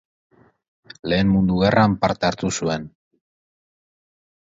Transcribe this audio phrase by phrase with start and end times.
[1.13, 2.91] Lehen Mundu Gerran parte hartu zuen.